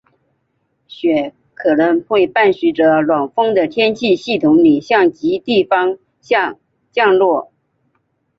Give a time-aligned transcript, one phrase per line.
[0.87, 6.57] 雪可能会伴随着暖锋的天气系统里向极地方向
[6.91, 7.53] 降落。